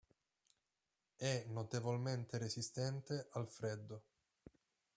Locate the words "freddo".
3.47-4.01